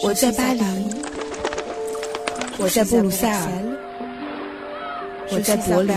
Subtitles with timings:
[0.00, 0.62] 我在巴黎，
[2.56, 3.48] 我在布鲁塞尔，
[5.32, 5.96] 我在柏林，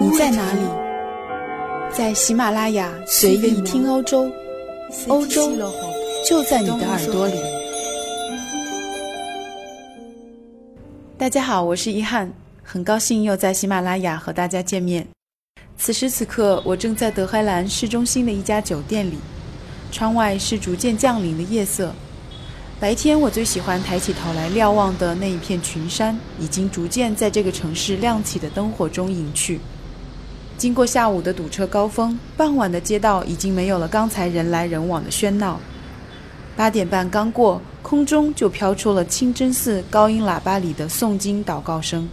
[0.00, 0.60] 你在哪里？
[1.92, 4.28] 在喜马拉雅随意听欧洲，
[5.06, 5.52] 欧洲
[6.26, 7.34] 就在你的耳朵里。
[11.16, 12.32] 大家好，我是一翰，
[12.64, 15.06] 很高兴又在喜马拉雅和大家见面。
[15.78, 19.18] 此时此刻，我正在德黑兰市中心的一家酒店里，
[19.92, 21.94] 窗外是逐渐降临的夜色。
[22.80, 29.60] 白天，我最喜欢抬起头来瞭望的那一片群山，已经逐渐在这个城市亮起的灯火中隐去。
[30.58, 35.58] 经过下午的堵车高峰，傍晚的街道已经没有了刚才人来人往的喧闹。
[36.56, 42.08] 八点半刚过，空中就飘出了清真寺高音喇叭里的诵经祷告声。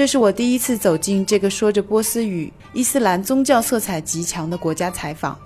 [0.00, 5.38] 这是我第一次走进这个说着波斯语、伊斯兰宗教色彩极强的国家采访，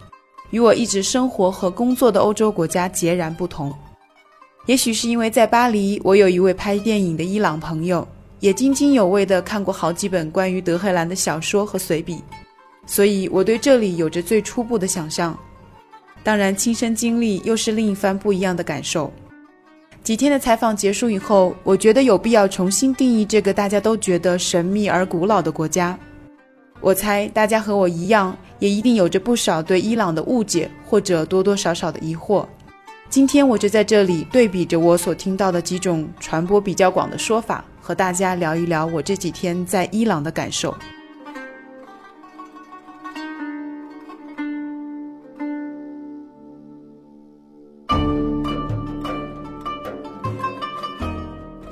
[0.51, 3.75] 与我一直生活和工作的欧洲国家截然不同。
[4.67, 8.07] 也许是因为在巴黎，我有一位拍电影的伊朗朋友，
[8.39, 12.23] 也津津有味地看过好几本关于德黑兰的小说和随笔，
[12.87, 15.37] 所以我对这里有着最初步的想象。
[16.23, 19.13] 当然，亲身经历又是另一番不一样的感受。
[20.05, 25.99] 几天的采访结束以后，我觉得有必要重新定义这个大家都觉得神秘而古老的国家。
[26.83, 32.45] 我猜大家和我一样，也一定有着不少对伊朗的误解或者多多少少的疑惑。
[33.09, 40.77] 今天我就在这里对比着我所听到的几种传播比较广的说法，和大家聊一聊我这几天在伊朗的感受。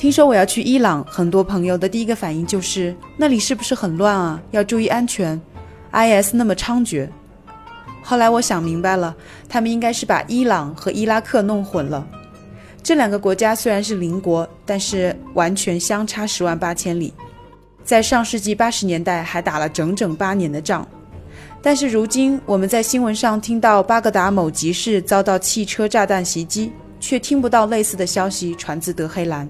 [0.02, 4.42] 听说我要去伊朗，很多朋友的第一个反应就是那里是不是很乱啊？
[4.50, 5.40] 要注意安全
[5.92, 7.08] ，IS 那么猖獗。
[8.02, 9.14] 后来我想明白了，
[9.48, 12.04] 他们应该是把伊朗和伊拉克弄混了。
[12.82, 17.14] 这两个国家虽然是邻国，但是完全相差十万八千里，
[17.84, 20.84] 在上世纪八十年代还打了整整八年的仗。
[21.62, 29.48] 但是如今我们在新闻上听到巴格达某集市遭到汽车炸弹袭击，却听不到类似的消息传自德黑兰。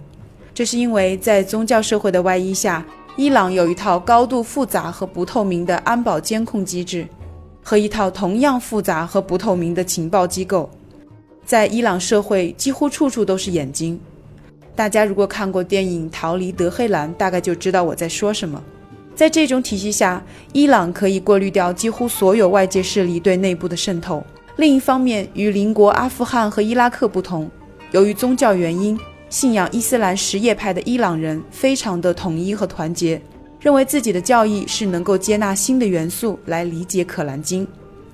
[0.62, 2.86] 这是因为在宗教社会的外衣下，
[3.16, 7.04] 伊朗有一套高度复杂和不透明的安保监控机制，
[7.64, 10.70] 和一套同样复杂和不透明的情报机构。
[11.44, 13.98] 在伊朗社会，几乎处处都是眼睛。
[14.76, 18.62] 大家如果看过电影《逃离德黑兰》，大概就知道我在说什么。
[19.16, 24.24] 在这种体系下，伊朗可以过滤掉几乎所有外界势力对内部的渗透。
[24.58, 27.50] 另一方面，与邻国阿富汗和伊拉克不同，
[27.90, 28.96] 由于宗教原因。
[29.32, 33.19] 信仰伊斯兰什叶派的伊朗人非常的统一和团结，
[33.59, 37.66] 认为自己的教义是能够接纳新的元素来理解《可兰经》，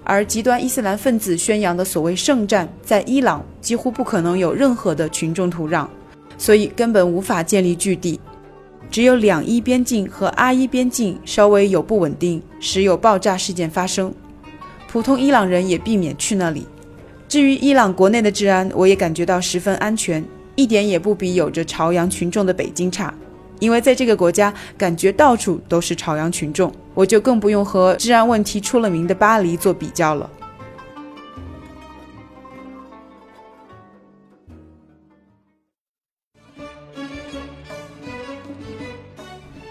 [0.05, 5.89] 而极端伊斯兰分子宣扬的所谓圣战，在伊朗几乎不可能有任何的群众土壤，
[6.39, 8.21] 所以根本无法建立据地。
[8.89, 14.15] 只有两伊边境和阿伊边境稍微有不稳定，时有爆炸事件发生，
[14.87, 16.65] 普通伊朗人也避免去那里。
[17.27, 20.25] 至于伊朗国内的治安，我也感觉到十分安全。
[20.59, 23.15] 一点也不比有着朝阳群众的北京差，
[23.61, 30.29] 因为在这个国家，感觉到处都是朝阳群众，我就更不用和治安问题出了名的巴黎做比较了。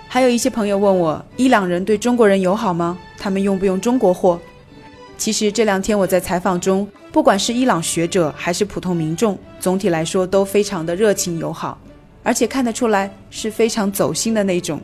[0.07, 2.97] 还有一些朋友问我，伊朗人对中国人友好吗？
[3.17, 4.39] 他们用不用中国货？
[5.17, 6.87] 其实这两天我在采访中。
[7.17, 11.75] 不管是伊朗学者还是普通民众，总体来说都非常的热情友好，
[12.21, 14.79] 而且看得出来是非常走心的那种。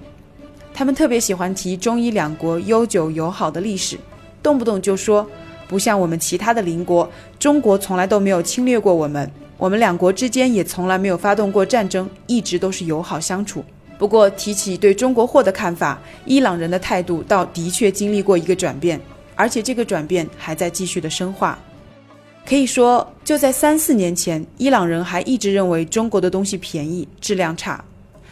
[0.73, 3.99] 他们特别喜欢提中伊两国悠久友好的历史，
[4.41, 5.23] 动不动就说
[5.67, 7.07] 不像我们其他的邻国，
[7.37, 13.63] 中国从来都没有侵略过我们，我们两国之间也从来没有发动过战争，一直都是友好相处。
[13.99, 18.99] 不过提起对中国货的看法，伊朗人的态度倒的确经历过一个转变，
[19.35, 21.59] 而且这个转变还在继续的深化。
[22.45, 27.83] 可以说，就在三四年前，伊朗人还一直认为中国的东西便宜、质量差。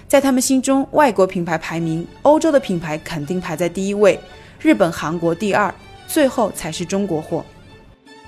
[0.08, 4.20] 在他们心中，外国品牌排名，欧洲的品牌肯定排在第一位，
[4.60, 5.74] 日本、韩国第二，
[6.08, 7.44] 最后才是中国货。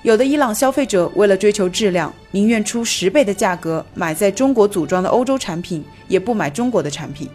[0.02, 7.28] 有的伊朗消费者为了追求质量，宁愿出十倍的价格买在中国组装的欧洲产品，也不买中国的产品。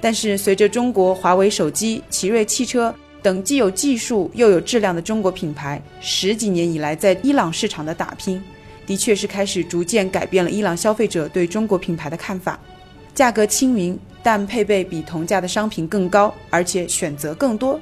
[0.00, 8.42] 但是，随着中国华为手机、奇瑞汽车，等既有技术又有质量的中国品牌，十几年以来在伊朗市场的打拼，
[8.84, 12.58] 的确是开始逐渐改变了伊朗消费者对中国品牌的看法。
[13.14, 17.78] 价格亲民，但配备比同价的商品更高，而且选择更多。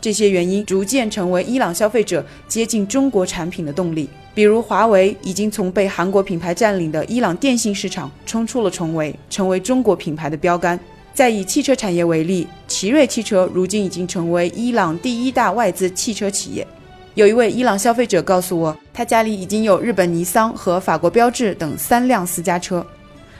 [0.00, 4.08] 这些原因逐渐成为伊朗消费者接近中国产品的动力。
[4.34, 10.78] 比如，华为已经从被韩国品牌占领的伊朗电信市场冲出了重围，成为中国品牌的标杆。
[11.14, 16.66] 再以汽车产业为例，奇瑞汽车如今已经成为伊朗第一大外资汽车企业。
[17.14, 22.84] 有一位伊朗消费者告诉我，他家里已经有日本尼桑和法国标致等三辆私家车。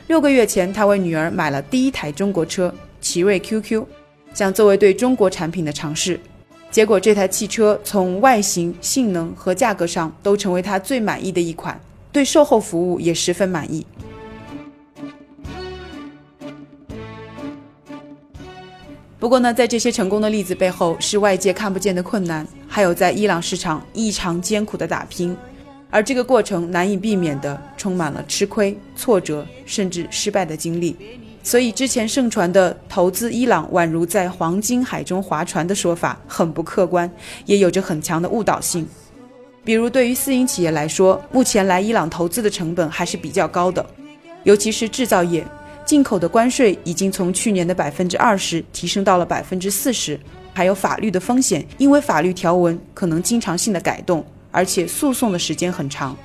[0.06, 3.84] 六个月前，他为女儿买了第一台中国车奇瑞 QQ，
[4.32, 6.20] 想作为对中国产品的尝试。
[6.70, 11.80] 结果，这台汽车从外形、性能和价格上都成为他最满意的一款，
[12.12, 13.84] 对售后服务也十分满意。
[19.24, 25.34] 不过呢，在这些成功的例子背后，是外界看不见的困难，还有在伊朗市场异常艰苦的打拼，
[25.88, 30.94] 而这个过程难以避免的充满了吃亏、挫折，甚至失败的经历。
[31.42, 37.10] 所以之前盛传的投资伊朗宛如在黄金海中划船的说法很不客观，
[37.46, 38.86] 也有着很强的误导性。
[39.64, 43.86] 比如对于私营企业来说，目前来伊朗投资的成本还是比较高的，
[44.42, 45.42] 尤其是制造业。
[45.84, 50.18] 进口的关税已经从去年的百分之二十提升到了百分之四十，
[50.54, 56.16] 还有法律的风险，因为法律条文可能经常性的改动，而且诉讼的时间很长，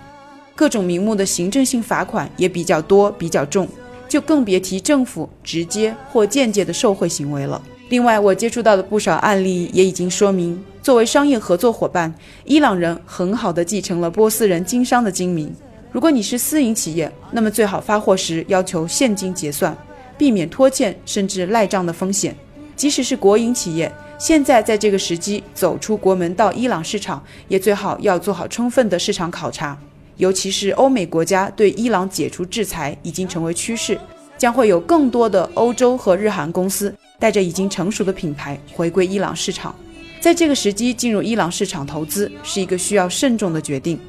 [0.55, 3.67] 各种名目的行政性罚款也比较多、比较重，
[4.07, 7.61] 就更别提政府直接或间接的受贿行为了。
[7.89, 12.13] 另外，我接触到的不少案例也已经说明，作为商业合作伙伴，
[12.45, 15.53] 伊朗人很好的继承了波斯人经商的精明。
[15.91, 19.75] 如果你是私营企业，那么最好发货时要求现金结算，
[20.17, 22.35] 避免拖欠甚至赖账的风险。
[22.75, 29.77] 即使是国营企业，现在在这个时机走出国门到伊朗市场，也最好要做好充分的市场考察。
[30.17, 33.99] 尤其是欧美国家对伊朗解除制裁已经成为趋势，
[34.37, 39.75] 将会有更多的欧洲和日韩公司带着已经成熟的品牌回归伊朗市场。
[40.21, 43.99] 在这个时机进入伊朗市场投资，是一个需要慎重的决定。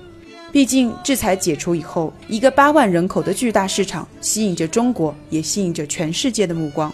[0.53, 6.93] 毕竟，制裁解除以后，一个八万人口的巨大市场吸引着中国，也吸引着全世界的目光。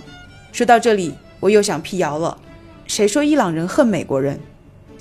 [0.52, 2.36] 说到这里，我又想辟谣了：
[2.86, 4.38] 谁说伊朗人恨美国人？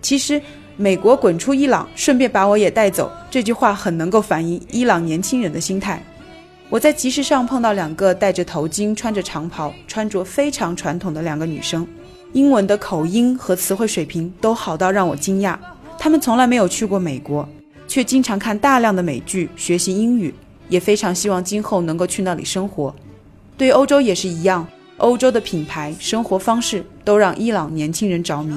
[0.01, 0.41] 其实
[0.77, 6.01] ，“美国滚出伊朗，顺便把我也带走”这句话很能够反映伊朗年轻人的心态。
[6.69, 11.85] 我在集市上碰到两个戴着头巾、穿着长袍、穿着非常传统的两个女生，
[12.31, 15.57] 英文的口音和词汇水平都好到让我惊讶。
[15.99, 17.47] 她们从来没有去过美国。
[17.95, 20.35] 却经常看大量的美剧学习英语，
[20.67, 22.93] 也非常希望今后能够去那里生活。
[23.55, 28.53] 对欧洲也是一样，欧洲的品牌、生活方式都让伊朗年轻人着迷。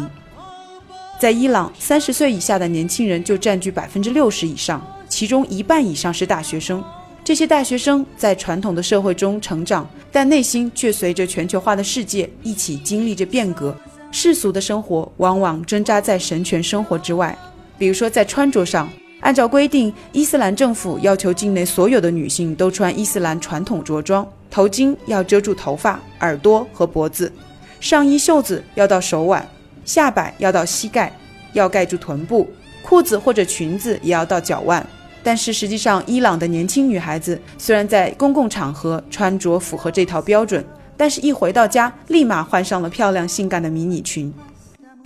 [1.21, 6.83] 在伊朗，三十岁以下的年轻人就占据百分之六十以上，其中一半以上是大学生。
[7.23, 13.73] 这些大学生在传统的社会中成长，但内心却随着全球化的世界一起经历着变革。
[14.11, 17.39] 世俗的生活往往挣扎在神权生活之外，
[17.79, 18.91] 比如说在穿着上。
[19.21, 27.33] 按照规定，伊斯兰政府要求境内所有的女性都穿伊斯兰传统着装，头巾要遮住头发、耳朵和脖子，
[27.81, 29.47] 上衣袖子要到手腕，
[29.85, 31.13] 下摆要到膝盖，
[31.53, 32.49] 要盖住臀部，
[32.81, 34.87] 裤子或者裙子也要到脚腕。
[35.21, 40.65] 但是实际上，伊朗的年轻女孩子虽然在公共场合穿着符合这套标准，
[40.97, 44.33] 但是一回到家，立马换上了漂亮性感的迷你裙。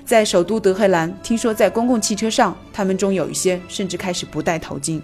[0.05, 5.01] 在首都德黑兰，听说在公共汽车上，他们中有一些甚至开始不戴头巾。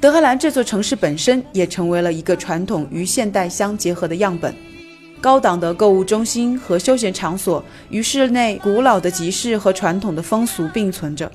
[0.00, 4.54] 德黑兰这座城市本身也成为了一个传统与现代相结合的样本，
[5.20, 11.30] 高档的购物中心和休闲场所与室内古老的集市和传统的风俗并存着。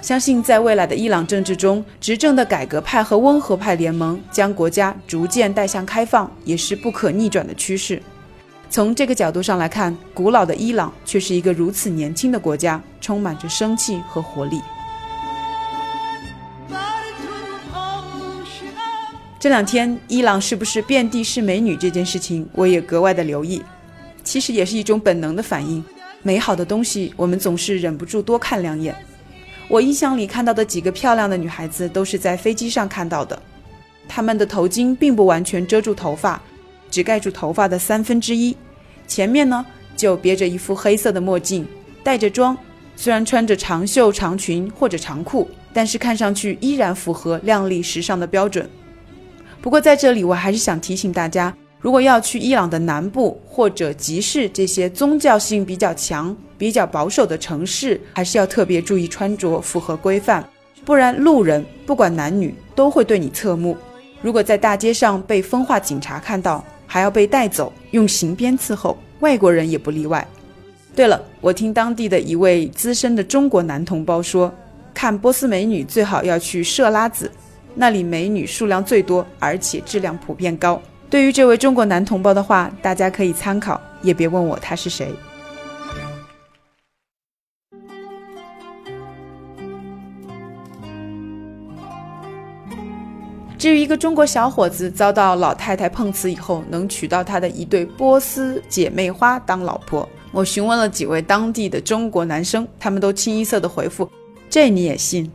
[0.00, 8.02] 相信在未来的伊朗政治中，执政的改革派和温和派联盟将国家逐渐带向开放，也是不可逆转的趋势。
[8.70, 14.60] 从这个角度上来看，古老的伊朗却是一个如此年轻的国家，充满着生气和活力。
[19.40, 23.62] 这两天，伊朗是不是遍地是美女这件事情，我也格外的留意。
[24.22, 25.82] 其实也是一种本能的反应，
[26.22, 28.94] 美好的东西我们总是忍不住多看两眼。
[29.68, 33.40] 我印象里看到的几个漂亮的女孩子，都是在飞机上看到的，
[34.06, 36.42] 她们的头巾并不完全遮住头发。
[36.90, 38.56] 只盖住头发的三分之一，
[39.06, 39.64] 前面呢
[39.96, 41.66] 就别着一副黑色的墨镜，
[42.02, 42.56] 带着妆。
[42.96, 48.68] 虽然穿着长袖长裙或者长裤，但是看上去依然符合靓丽时尚的标准。
[49.60, 60.44] 不过在这里，我还是想提醒大家，如果要去伊朗的南部或者集市这些宗教性比较强、比较保守的城市，还是要特别注意穿着符合规范，
[60.84, 63.76] 不然路人不管男女都会对你侧目。
[64.20, 70.26] 如果在大街上被风化警察看到，还要被带走用刑鞭伺候，外国人也不例外。
[70.96, 74.52] 对了，我听当地的一位资深的中国男同胞说，
[74.92, 77.30] 看波斯美女最好要去设拉子，
[77.74, 80.80] 那里美女数量最多，而且质量普遍高。
[81.08, 85.14] 对于这位中国男同胞的话，大家可以参考，也别问我他是谁。
[93.58, 100.08] 至于一个中国小伙子遭到老太太碰瓷以后，能娶到他的一对波斯姐妹花当老婆。
[100.30, 104.08] 我询问了几位当地的中国男生，他们都清一色的回复
[104.48, 105.28] ：“这你也信？”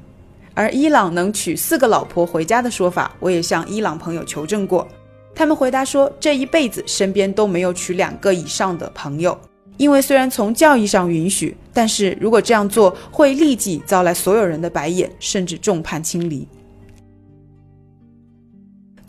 [0.55, 4.87] 而伊朗能娶四个老婆回家的说法，我也向伊朗朋友求证过，
[5.35, 9.37] 他们回答说，这一辈子身边都没有娶两个以上的朋友，
[9.75, 16.47] 因为虽然从教义上允许，但是如果这样做，会立即招来所有人的白眼，甚至众叛亲离。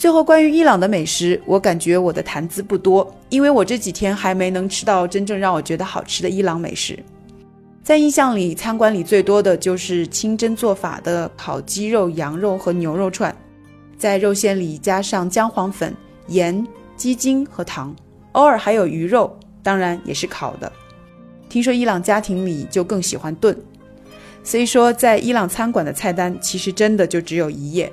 [0.04, 6.98] 最后，关于伊朗的美食，我感觉我的谈资不多，因为我这几天还没能吃到真正让我觉得好吃的伊朗美食。
[7.82, 13.34] 在印象里，餐馆里最多的就是清真做法的烤鸡肉、羊肉和牛肉串，
[13.96, 15.96] 在肉馅里加上姜黄粉、
[16.26, 16.62] 盐、
[16.98, 17.96] 鸡精和糖，
[18.32, 20.70] 偶尔还有鱼肉，当然也是烤的。
[21.48, 23.56] 听说伊朗家庭里就更喜欢炖，
[24.42, 27.90] 所以说在伊朗餐馆的菜单其实真的就只有一页。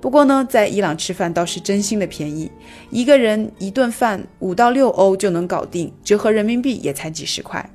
[0.00, 2.50] 不过呢，在伊朗吃饭倒是真心的便宜，
[2.90, 7.68] 一个人一顿饭五到六欧就能搞定，折合人民币也才几十块。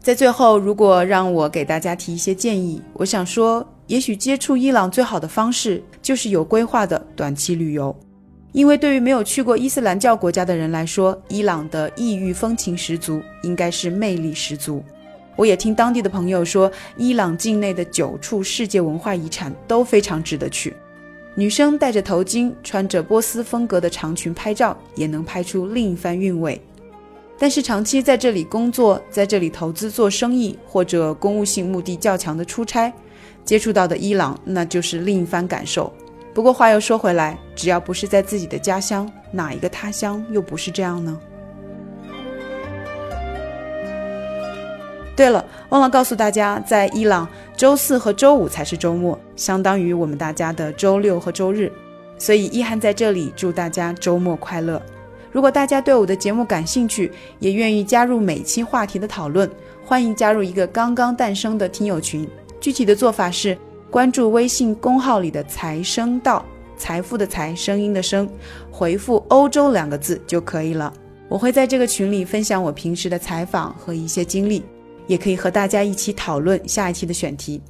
[0.00, 7.94] 在最后，如果让我给大家提一些建议，我想说，也许接触伊朗最好的方式就是有规划的短期旅游，
[8.52, 14.82] 因为对于没有去过伊斯兰教国家的人来说，伊朗的异域风情十足，应该是魅力十足。
[15.38, 20.74] 我也听当地的朋友说，伊朗境内的九处世界文化遗产都非常值得去。
[21.36, 26.60] 女生戴着头巾，穿着波斯风格的长裙拍照，也能拍出另一番韵味。
[27.38, 32.92] 但是长期在这里工作，在这里投资做生意，或者公务性目的较强的出差，
[33.44, 35.92] 接触到的伊朗，那就是另一番感受。
[36.34, 41.16] 不过话又说回来，只要不是在自己的家乡，哪一个他乡又不是这样呢？
[45.18, 51.72] 对了，忘了告诉大家，在伊朗，周四和周五才是周末，相当于我们大家的周六和周日。
[52.18, 54.80] 所以，一涵在这里祝大家周末快乐。
[55.32, 57.10] 如果大家对我的节目感兴趣，
[57.40, 59.50] 也愿意加入每期话题的讨论，
[59.84, 62.24] 欢迎加入一个刚刚诞生的听友群。
[62.60, 63.58] 具体的做法是
[63.90, 66.44] 关注微信公号里的“财声道”，
[66.78, 68.30] 财富的财，声音的声，
[68.70, 70.92] 回复“欧洲”两个字就可以了。
[71.28, 74.62] 我会在这个群里分享我平时的采访和一些经历。
[75.08, 77.60] 也可以和大家一起讨论下一期的选题。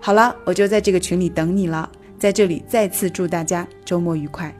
[0.00, 1.88] 好了，我就在这个群里等你了。
[2.18, 4.52] 在这里再次祝大家周末愉快。